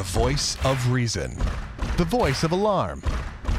[0.00, 1.36] The voice of reason.
[1.98, 3.02] The voice of alarm.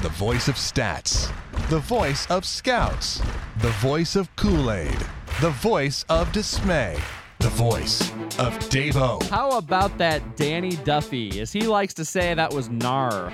[0.02, 1.32] The voice of stats.
[1.70, 3.22] The voice of scouts.
[3.60, 4.98] The voice of Kool Aid.
[5.40, 6.98] The voice of dismay.
[7.38, 8.10] The voice
[8.40, 9.22] of Davo.
[9.30, 11.40] How about that Danny Duffy?
[11.40, 13.32] As he likes to say, that was Nar.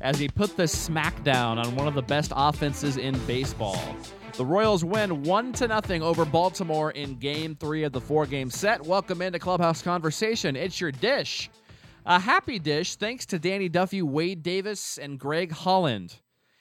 [0.00, 3.82] As he put the smackdown on one of the best offenses in baseball.
[4.34, 8.80] The Royals win 1 to nothing over Baltimore in game 3 of the four-game set.
[8.80, 10.54] Welcome into Clubhouse Conversation.
[10.54, 11.50] It's your dish.
[12.06, 16.16] A happy dish thanks to Danny Duffy, Wade Davis, and Greg Holland.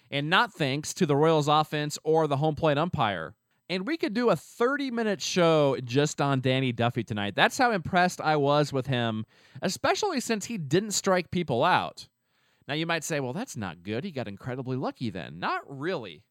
[0.09, 3.35] And not thanks to the Royals offense or the home plate umpire.
[3.69, 7.35] And we could do a 30 minute show just on Danny Duffy tonight.
[7.35, 9.25] That's how impressed I was with him,
[9.61, 12.07] especially since he didn't strike people out.
[12.65, 14.05] Now, you might say, well, that's not good.
[14.05, 15.39] He got incredibly lucky then.
[15.39, 16.23] Not really.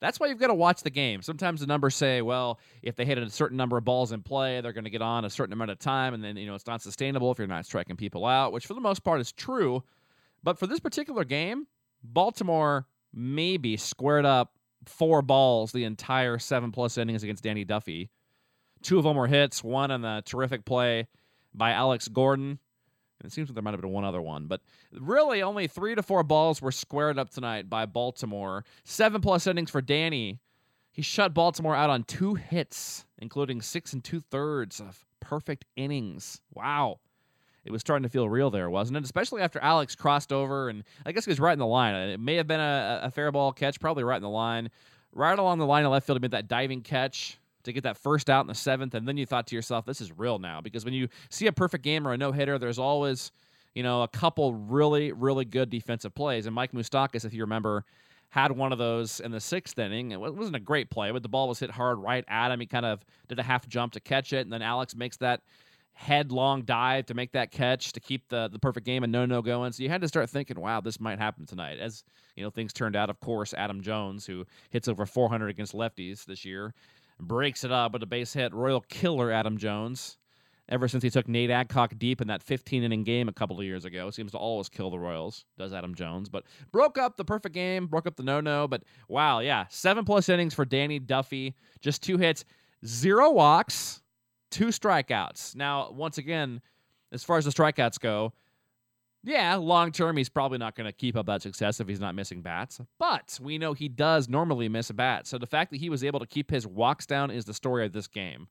[0.00, 1.22] That's why you've got to watch the game.
[1.22, 4.60] Sometimes the numbers say, well, if they hit a certain number of balls in play,
[4.60, 6.66] they're going to get on a certain amount of time, and then you know it's
[6.66, 9.82] not sustainable if you're not striking people out, which for the most part is true.
[10.42, 11.66] But for this particular game,
[12.04, 14.54] Baltimore maybe squared up
[14.84, 18.10] four balls the entire seven plus innings against Danny Duffy.
[18.82, 21.08] Two of them were hits, one on the terrific play
[21.52, 22.60] by Alex Gordon.
[23.20, 24.60] And it seems like there might have been one other one, but
[24.92, 28.64] really only three to four balls were squared up tonight by Baltimore.
[28.84, 30.40] Seven plus innings for Danny.
[30.92, 36.40] He shut Baltimore out on two hits, including six and two thirds of perfect innings.
[36.54, 37.00] Wow.
[37.64, 39.04] It was starting to feel real there, wasn't it?
[39.04, 41.94] Especially after Alex crossed over, and I guess he was right in the line.
[41.94, 44.70] It may have been a, a fair ball catch, probably right in the line.
[45.12, 47.96] Right along the line of left field, he made that diving catch to get that
[47.96, 50.60] first out in the seventh, and then you thought to yourself, "This is real now."
[50.60, 53.32] Because when you see a perfect game or a no hitter, there's always,
[53.74, 56.46] you know, a couple really, really good defensive plays.
[56.46, 57.84] And Mike Moustakas, if you remember,
[58.30, 60.12] had one of those in the sixth inning.
[60.12, 62.60] It wasn't a great play, but the ball was hit hard right at him.
[62.60, 65.40] He kind of did a half jump to catch it, and then Alex makes that
[65.94, 69.42] headlong dive to make that catch to keep the the perfect game and no no
[69.42, 69.72] going.
[69.72, 71.78] So you had to start thinking, wow, this might happen tonight.
[71.78, 72.04] As
[72.36, 73.10] you know, things turned out.
[73.10, 76.72] Of course, Adam Jones, who hits over 400 against lefties this year,
[77.20, 78.52] breaks it up with a base hit.
[78.52, 80.16] Royal killer Adam Jones.
[80.70, 83.64] Ever since he took Nate Adcock deep in that 15 inning game a couple of
[83.64, 85.46] years ago, seems to always kill the Royals.
[85.56, 88.68] Does Adam Jones, but broke up the perfect game, broke up the no no.
[88.68, 92.44] But wow, yeah, seven plus innings for Danny Duffy, just two hits,
[92.84, 94.02] zero walks,
[94.50, 95.56] two strikeouts.
[95.56, 96.60] Now, once again,
[97.12, 98.34] as far as the strikeouts go,
[99.28, 102.14] yeah, long term, he's probably not going to keep up that success if he's not
[102.14, 102.80] missing bats.
[102.98, 105.26] But we know he does normally miss a bat.
[105.26, 107.84] So the fact that he was able to keep his walks down is the story
[107.84, 108.48] of this game.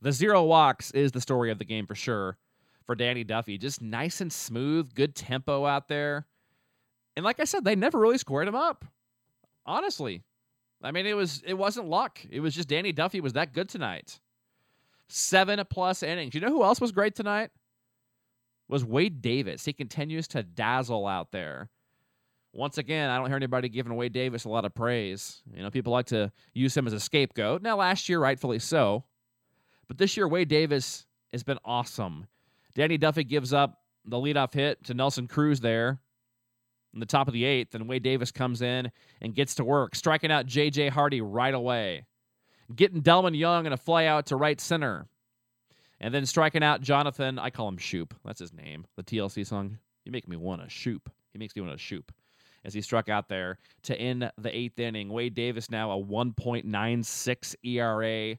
[0.00, 2.38] The zero walks is the story of the game for sure
[2.86, 3.58] for Danny Duffy.
[3.58, 6.26] Just nice and smooth, good tempo out there.
[7.16, 8.84] And like I said, they never really squared him up.
[9.66, 10.22] Honestly.
[10.82, 12.20] I mean, it was it wasn't luck.
[12.30, 14.20] It was just Danny Duffy was that good tonight.
[15.08, 16.34] Seven plus innings.
[16.34, 17.50] You know who else was great tonight?
[18.68, 19.64] Was Wade Davis.
[19.64, 21.70] He continues to dazzle out there.
[22.52, 25.42] Once again, I don't hear anybody giving Wade Davis a lot of praise.
[25.52, 27.62] You know, people like to use him as a scapegoat.
[27.62, 29.04] Now, last year, rightfully so.
[29.88, 32.26] But this year, Wade Davis has been awesome.
[32.74, 35.98] Danny Duffy gives up the leadoff hit to Nelson Cruz there
[36.92, 39.94] in the top of the eighth, and Wade Davis comes in and gets to work,
[39.94, 40.90] striking out J.J.
[40.90, 42.06] Hardy right away,
[42.74, 45.06] getting Delmon Young in a flyout to right center.
[46.04, 48.12] And then striking out Jonathan, I call him Shoop.
[48.26, 48.84] That's his name.
[48.94, 49.78] The TLC song.
[50.04, 51.10] You make me want to shoop.
[51.32, 52.12] He makes me want to shoop.
[52.62, 55.08] As he struck out there to end the eighth inning.
[55.08, 58.36] Wade Davis now a 1.96 ERA,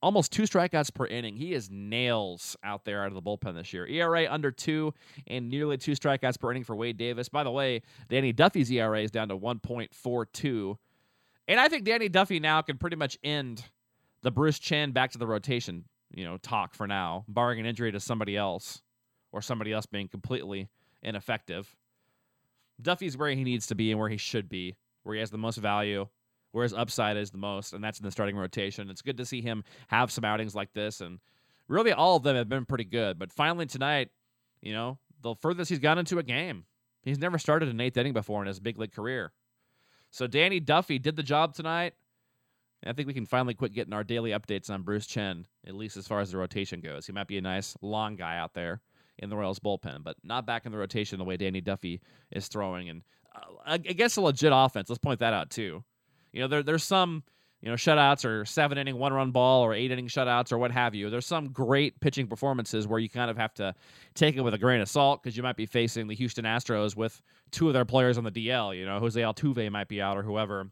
[0.00, 1.36] almost two strikeouts per inning.
[1.36, 3.86] He is nails out there out of the bullpen this year.
[3.86, 4.94] ERA under two
[5.26, 7.28] and nearly two strikeouts per inning for Wade Davis.
[7.28, 10.78] By the way, Danny Duffy's ERA is down to 1.42.
[11.46, 13.62] And I think Danny Duffy now can pretty much end
[14.22, 15.84] the Bruce Chen back to the rotation
[16.14, 18.82] you know, talk for now, barring an injury to somebody else
[19.32, 20.68] or somebody else being completely
[21.02, 21.74] ineffective.
[22.80, 25.38] Duffy's where he needs to be and where he should be, where he has the
[25.38, 26.06] most value,
[26.52, 28.90] where his upside is the most, and that's in the starting rotation.
[28.90, 31.18] It's good to see him have some outings like this, and
[31.68, 33.18] really all of them have been pretty good.
[33.18, 34.10] But finally tonight,
[34.60, 36.64] you know, the furthest he's gone into a game.
[37.02, 39.32] He's never started an eighth inning before in his big league career.
[40.10, 41.94] So Danny Duffy did the job tonight.
[42.84, 45.96] I think we can finally quit getting our daily updates on Bruce Chen, at least
[45.96, 47.06] as far as the rotation goes.
[47.06, 48.80] He might be a nice long guy out there
[49.18, 52.00] in the Royals bullpen, but not back in the rotation the way Danny Duffy
[52.32, 52.88] is throwing.
[52.88, 53.02] And
[53.34, 54.88] uh, I guess a legit offense.
[54.88, 55.84] Let's point that out too.
[56.32, 57.22] You know, there, there's some
[57.60, 60.72] you know shutouts or seven inning one run ball or eight inning shutouts or what
[60.72, 61.08] have you.
[61.08, 63.74] There's some great pitching performances where you kind of have to
[64.14, 66.96] take it with a grain of salt because you might be facing the Houston Astros
[66.96, 68.76] with two of their players on the DL.
[68.76, 70.70] You know, Jose Altuve might be out or whoever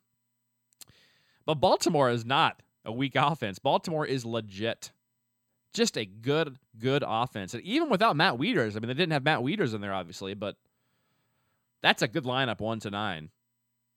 [1.47, 3.59] but Baltimore is not a weak offense.
[3.59, 4.93] Baltimore is legit.
[5.73, 7.55] Just a good, good offense.
[7.55, 10.35] And even without Matt Wieters, I mean, they didn't have Matt Wieters in there, obviously,
[10.35, 10.57] but
[11.83, 13.31] that's a good lineup, one to nine.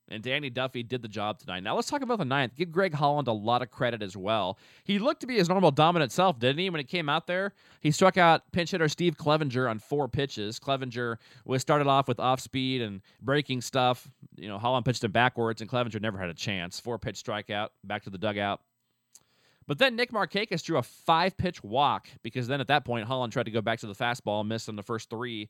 [0.09, 1.63] And Danny Duffy did the job tonight.
[1.63, 2.55] Now let's talk about the ninth.
[2.55, 4.57] Give Greg Holland a lot of credit as well.
[4.83, 6.69] He looked to be his normal dominant self, didn't he?
[6.69, 10.59] When he came out there, he struck out pinch hitter Steve Clevenger on four pitches.
[10.59, 14.09] Clevenger was started off with off speed and breaking stuff.
[14.35, 16.79] You know, Holland pitched him backwards, and Clevenger never had a chance.
[16.79, 18.59] Four pitch strikeout, back to the dugout.
[19.67, 23.31] But then Nick Markakis drew a five pitch walk because then at that point Holland
[23.31, 25.49] tried to go back to the fastball, missed on the first three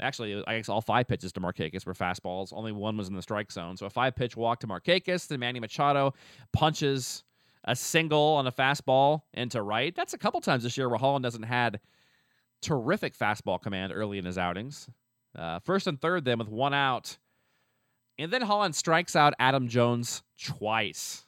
[0.00, 2.52] Actually, I guess all five pitches to Markakis were fastballs.
[2.52, 3.76] Only one was in the strike zone.
[3.76, 5.28] So a five pitch walk to Markakis.
[5.28, 6.14] Then Manny Machado
[6.52, 7.22] punches
[7.64, 9.94] a single on a fastball into right.
[9.94, 11.80] That's a couple times this year where Holland hasn't had
[12.60, 14.88] terrific fastball command early in his outings.
[15.36, 17.18] Uh, first and third, then with one out.
[18.18, 21.24] And then Holland strikes out Adam Jones twice.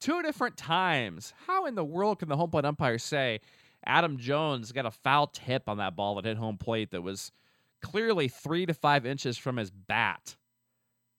[0.00, 1.32] Two different times.
[1.46, 3.40] How in the world can the home plate umpire say
[3.84, 7.32] Adam Jones got a foul tip on that ball that hit home plate that was
[7.82, 10.36] clearly three to five inches from his bat.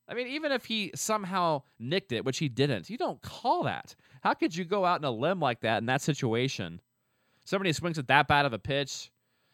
[0.07, 3.95] I mean, even if he somehow nicked it, which he didn't, you don't call that.
[4.21, 6.81] How could you go out in a limb like that in that situation?
[7.45, 9.11] Somebody swings at that bad of a pitch.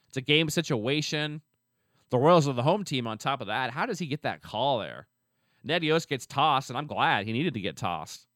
[0.07, 1.42] It's a game situation.
[2.10, 3.72] The Royals are the home team on top of that.
[3.72, 5.08] How does he get that call there?
[5.63, 8.28] Ned Yost gets tossed, and I'm glad he needed to get tossed.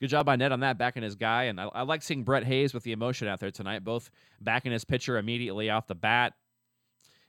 [0.00, 1.44] Good job by Ned on that, backing his guy.
[1.44, 4.10] And I, I like seeing Brett Hayes with the emotion out there tonight, both
[4.40, 6.34] backing his pitcher immediately off the bat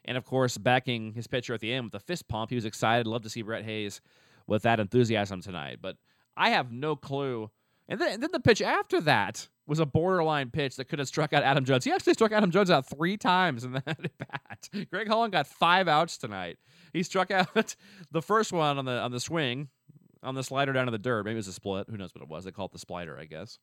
[0.09, 2.49] and of course, backing his pitcher at the end with a fist pump.
[2.49, 3.05] He was excited.
[3.05, 4.01] Love to see Brett Hayes
[4.47, 5.77] with that enthusiasm tonight.
[5.79, 5.97] But
[6.35, 7.51] I have no clue.
[7.87, 11.07] And then, and then the pitch after that was a borderline pitch that could have
[11.07, 11.85] struck out Adam Jones.
[11.85, 14.69] He actually struck Adam Jones out three times in that bat.
[14.89, 16.57] Greg Holland got five outs tonight.
[16.91, 17.75] He struck out
[18.11, 19.69] the first one on the on the swing,
[20.23, 21.23] on the slider down to the dirt.
[21.23, 21.85] Maybe it was a split.
[21.87, 22.45] Who knows what it was?
[22.45, 23.59] They call it the splitter, I guess.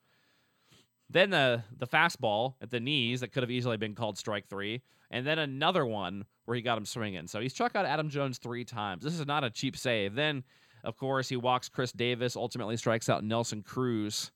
[1.08, 4.82] Then the the fastball at the knees that could have easily been called strike three,
[5.10, 7.26] and then another one where he got him swinging.
[7.26, 9.04] So he's struck out Adam Jones three times.
[9.04, 10.14] This is not a cheap save.
[10.14, 10.42] Then,
[10.84, 12.36] of course, he walks Chris Davis.
[12.36, 14.32] Ultimately, strikes out Nelson Cruz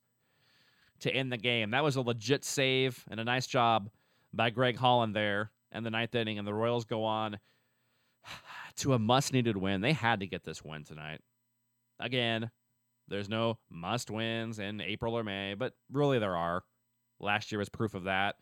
[1.01, 1.71] to end the game.
[1.71, 3.91] That was a legit save and a nice job
[4.33, 6.39] by Greg Holland there in the ninth inning.
[6.39, 7.39] And the Royals go on
[8.77, 9.81] to a must needed win.
[9.81, 11.21] They had to get this win tonight.
[11.99, 12.51] Again,
[13.11, 16.63] there's no must wins in April or May, but really there are.
[17.19, 18.37] Last year was proof of that.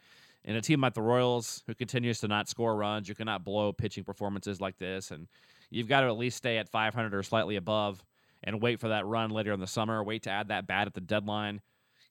[0.44, 3.72] And a team like the Royals, who continues to not score runs, you cannot blow
[3.72, 5.10] pitching performances like this.
[5.10, 5.26] And
[5.70, 8.04] you've got to at least stay at 500 or slightly above
[8.44, 10.02] and wait for that run later in the summer.
[10.04, 11.60] Wait to add that bat at the deadline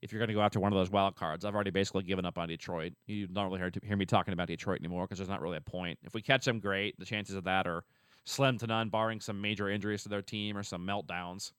[0.02, 1.46] if you're going to go after one of those wild cards.
[1.46, 2.94] I've already basically given up on Detroit.
[3.06, 5.98] You don't really hear me talking about Detroit anymore because there's not really a point.
[6.04, 7.00] If we catch them, great.
[7.00, 7.84] The chances of that are
[8.26, 11.54] slim to none, barring some major injuries to their team or some meltdowns.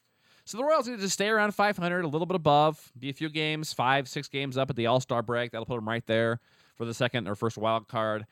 [0.49, 3.29] So the Royals need to stay around 500, a little bit above, be a few
[3.29, 5.51] games, five, six games up at the All Star break.
[5.51, 6.41] That'll put them right there
[6.75, 8.25] for the second or first wild card.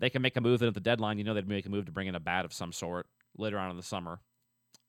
[0.00, 1.16] They can make a move at the deadline.
[1.16, 3.06] You know they'd make a move to bring in a bat of some sort
[3.38, 4.18] later on in the summer.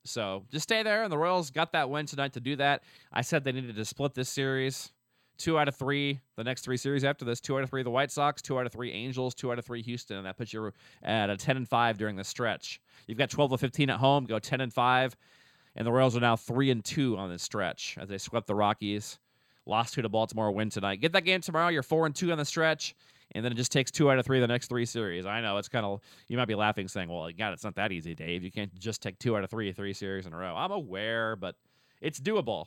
[0.06, 2.82] So just stay there, and the Royals got that win tonight to do that.
[3.12, 4.90] I said they needed to split this series.
[5.38, 7.90] Two out of three, the next three series after this, two out of three the
[7.90, 10.52] White Sox, two out of three Angels, two out of three Houston, and that puts
[10.52, 10.72] you
[11.04, 12.80] at a ten and five during the stretch.
[13.06, 15.16] You've got twelve to fifteen at home, go ten and five
[15.76, 18.54] and the Royals are now three and two on this stretch as they swept the
[18.54, 19.18] Rockies,
[19.66, 21.00] lost two to Baltimore, win tonight.
[21.00, 21.68] Get that game tomorrow.
[21.68, 22.94] You're four and two on the stretch,
[23.32, 25.26] and then it just takes two out of three the next three series.
[25.26, 27.92] I know it's kind of you might be laughing, saying, "Well, God, it's not that
[27.92, 28.42] easy, Dave.
[28.42, 31.36] You can't just take two out of three three series in a row." I'm aware,
[31.36, 31.56] but
[32.00, 32.66] it's doable.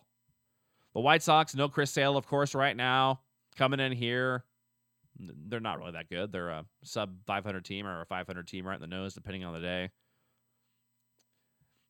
[0.94, 3.22] The White Sox, no Chris Sale, of course, right now
[3.56, 4.44] coming in here.
[5.20, 6.32] They're not really that good.
[6.32, 9.54] They're a sub 500 team or a 500 team right in the nose, depending on
[9.54, 9.90] the day.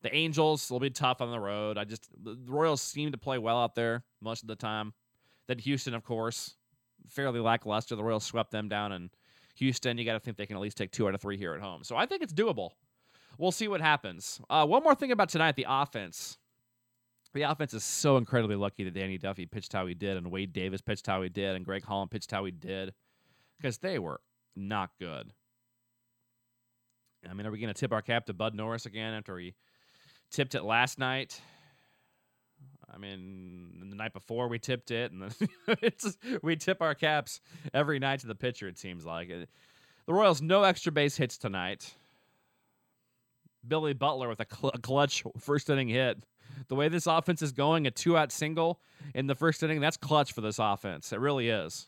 [0.01, 1.77] The Angels will be tough on the road.
[1.77, 4.93] I just the Royals seem to play well out there most of the time.
[5.47, 6.55] Then Houston, of course,
[7.09, 7.95] fairly lackluster.
[7.95, 9.09] The Royals swept them down, in
[9.55, 11.53] Houston, you got to think they can at least take two out of three here
[11.53, 11.83] at home.
[11.83, 12.71] So I think it's doable.
[13.37, 14.39] We'll see what happens.
[14.49, 16.37] Uh, one more thing about tonight: the offense.
[17.33, 20.51] The offense is so incredibly lucky that Danny Duffy pitched how he did, and Wade
[20.51, 22.93] Davis pitched how he did, and Greg Holland pitched how he did,
[23.57, 24.19] because they were
[24.55, 25.31] not good.
[27.29, 29.53] I mean, are we going to tip our cap to Bud Norris again after he
[30.31, 31.41] tipped it last night.
[32.93, 35.33] I mean, the night before we tipped it, and
[35.81, 37.39] it's we tip our caps
[37.73, 38.67] every night to the pitcher.
[38.67, 39.45] It seems like uh,
[40.05, 41.93] the Royals no extra base hits tonight.
[43.67, 46.23] Billy Butler with a, cl- a clutch first inning hit.
[46.67, 48.79] The way this offense is going, a two out single
[49.13, 51.13] in the first inning, that's clutch for this offense.
[51.13, 51.87] It really is.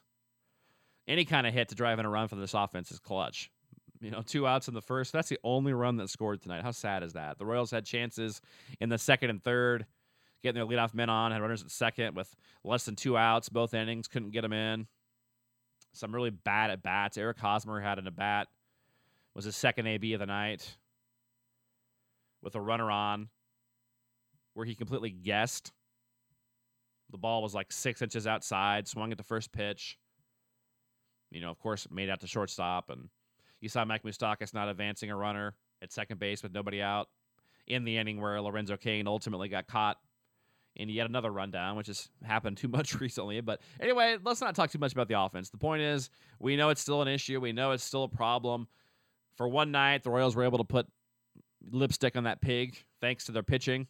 [1.07, 3.51] Any kind of hit to drive in a run for this offense is clutch.
[4.01, 5.13] You know, two outs in the first.
[5.13, 6.63] That's the only run that scored tonight.
[6.63, 7.37] How sad is that?
[7.37, 8.41] The Royals had chances
[8.79, 9.85] in the second and third,
[10.41, 13.75] getting their leadoff men on, had runners at second with less than two outs, both
[13.75, 14.87] innings, couldn't get them in.
[15.93, 17.17] some really bad at bats.
[17.17, 18.47] Eric Hosmer had an at bat,
[19.35, 20.77] was his second AB of the night
[22.41, 23.29] with a runner on
[24.53, 25.71] where he completely guessed.
[27.11, 29.97] The ball was like six inches outside, swung at the first pitch.
[31.29, 32.89] You know, of course, made out to shortstop.
[32.89, 33.09] And
[33.61, 37.07] you saw Mike Moustakas not advancing a runner at second base with nobody out
[37.67, 39.97] in the inning where Lorenzo Cain ultimately got caught
[40.75, 43.41] in yet another rundown, which has happened too much recently.
[43.41, 45.49] But anyway, let's not talk too much about the offense.
[45.49, 47.39] The point is, we know it's still an issue.
[47.39, 48.67] We know it's still a problem.
[49.35, 50.87] For one night, the Royals were able to put
[51.69, 53.87] lipstick on that pig thanks to their pitching.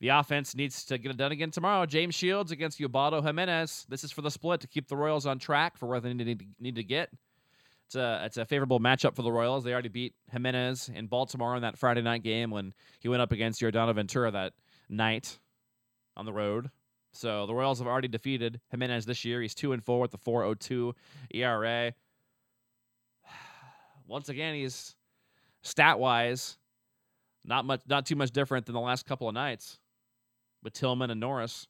[0.00, 1.84] The offense needs to get it done again tomorrow.
[1.84, 3.86] James Shields against Ubaldo Jimenez.
[3.88, 6.38] This is for the split to keep the Royals on track for where they need
[6.38, 7.10] to, need to get.
[7.88, 9.64] It's a it's a favorable matchup for the Royals.
[9.64, 13.32] They already beat Jimenez in Baltimore in that Friday night game when he went up
[13.32, 14.52] against Yordano Ventura that
[14.90, 15.38] night
[16.14, 16.70] on the road.
[17.14, 19.40] So the Royals have already defeated Jimenez this year.
[19.40, 20.92] He's two and four with the 4.02
[21.32, 21.94] ERA.
[24.06, 24.94] Once again, he's
[25.62, 26.58] stat wise
[27.48, 29.78] not much, not too much different than the last couple of nights
[30.62, 31.66] with Tillman and Norris.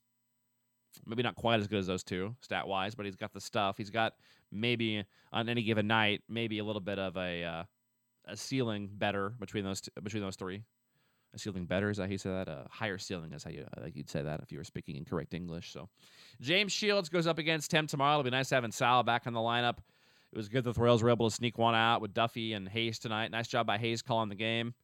[1.07, 3.77] Maybe not quite as good as those two stat wise, but he's got the stuff.
[3.77, 4.15] He's got
[4.51, 7.65] maybe on any given night, maybe a little bit of a uh,
[8.27, 10.63] a ceiling better between those two, between those three.
[11.35, 12.49] A ceiling better is how you say that?
[12.49, 15.05] A higher ceiling is how you uh, you'd say that if you were speaking in
[15.05, 15.73] correct English.
[15.73, 15.89] So,
[16.41, 18.15] James Shields goes up against Tim tomorrow.
[18.15, 19.79] It'll be nice having Sal back in the lineup.
[20.33, 22.69] It was good that the Royals were able to sneak one out with Duffy and
[22.69, 23.31] Hayes tonight.
[23.31, 24.75] Nice job by Hayes calling the game.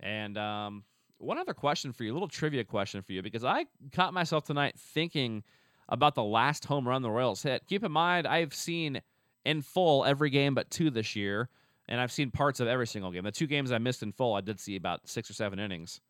[0.00, 0.84] And um,
[1.18, 4.44] one other question for you, a little trivia question for you, because I caught myself
[4.44, 5.42] tonight thinking
[5.88, 7.66] about the last home run the Royals hit.
[7.66, 9.00] Keep in mind, I've seen
[9.44, 11.48] in full every game but two this year,
[11.88, 13.24] and I've seen parts of every single game.
[13.24, 16.00] The two games I missed in full, I did see about six or seven innings.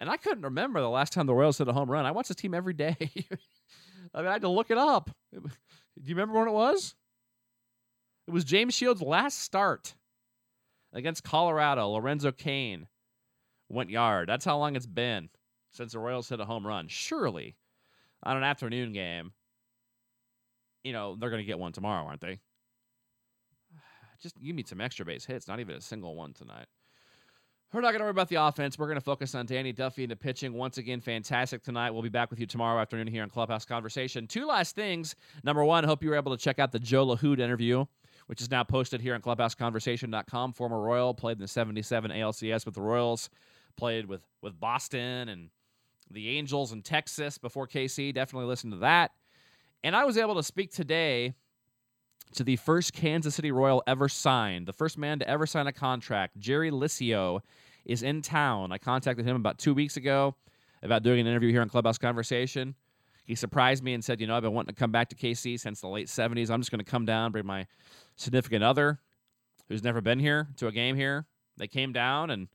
[0.00, 2.06] And I couldn't remember the last time the Royals hit a home run.
[2.06, 2.96] I watch this team every day.
[4.14, 5.10] I mean, I had to look it up.
[5.32, 5.40] Do
[6.04, 6.94] you remember when it was?
[8.26, 9.94] It was James Shields' last start
[10.92, 11.88] against Colorado.
[11.90, 12.86] Lorenzo Cain
[13.70, 14.28] went yard.
[14.28, 15.28] That's how long it's been
[15.72, 16.88] since the Royals hit a home run.
[16.88, 17.56] Surely,
[18.22, 19.32] on an afternoon game,
[20.82, 22.40] you know, they're going to get one tomorrow, aren't they?
[24.22, 26.66] Just give me some extra base hits, not even a single one tonight.
[27.72, 28.76] We're not going to worry about the offense.
[28.76, 30.52] We're going to focus on Danny Duffy and the pitching.
[30.54, 31.92] Once again, fantastic tonight.
[31.92, 34.26] We'll be back with you tomorrow afternoon here on Clubhouse Conversation.
[34.26, 35.14] Two last things.
[35.44, 37.84] Number one, hope you were able to check out the Joe Lahoud interview,
[38.26, 40.54] which is now posted here on ClubhouseConversation.com.
[40.54, 43.30] Former Royal, played in the 77 ALCS with the Royals
[43.80, 45.48] played with with Boston and
[46.10, 48.14] the Angels and Texas before KC.
[48.14, 49.12] Definitely listen to that.
[49.82, 51.34] And I was able to speak today
[52.34, 55.72] to the first Kansas City Royal ever signed, the first man to ever sign a
[55.72, 56.38] contract.
[56.38, 57.40] Jerry Licio
[57.86, 58.70] is in town.
[58.70, 60.34] I contacted him about two weeks ago
[60.82, 62.74] about doing an interview here on Clubhouse Conversation.
[63.24, 65.58] He surprised me and said, You know, I've been wanting to come back to KC
[65.58, 66.50] since the late 70s.
[66.50, 67.66] I'm just going to come down, bring my
[68.16, 68.98] significant other
[69.68, 71.26] who's never been here to a game here.
[71.56, 72.48] They came down and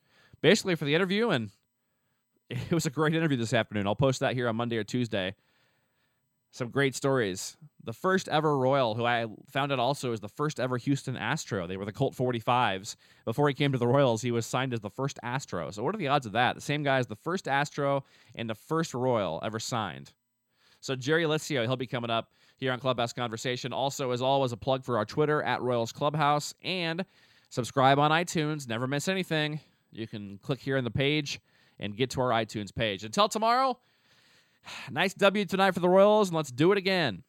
[0.45, 1.49] basically for the interview, and
[2.51, 3.87] it was a great interview this afternoon.
[3.87, 5.33] I'll post that here on Monday or Tuesday.
[6.51, 7.57] Some great stories.
[7.83, 11.65] The first ever Royal, who I found out also is the first ever Houston Astro.
[11.65, 12.95] They were the Colt 45s.
[13.25, 15.71] Before he came to the Royals, he was signed as the first Astro.
[15.71, 16.53] So, what are the odds of that?
[16.53, 18.03] The same guy as the first Astro
[18.35, 20.13] and the first Royal ever signed.
[20.79, 23.73] So, Jerry Licio, he'll be coming up here on Clubhouse Conversation.
[23.73, 27.03] Also, as always, a plug for our Twitter at Royals Clubhouse and
[27.49, 28.69] subscribe on iTunes.
[28.69, 29.59] Never miss anything.
[29.95, 31.39] You can click here on the page
[31.79, 33.03] and get to our iTunes page.
[33.03, 33.77] Until tomorrow,
[34.91, 37.23] nice W tonight for the Royals, and let's do it again.